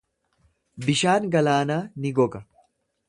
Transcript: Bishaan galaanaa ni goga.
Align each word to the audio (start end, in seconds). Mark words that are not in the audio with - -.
Bishaan 0.87 1.27
galaanaa 1.35 1.79
ni 2.07 2.13
goga. 2.21 2.43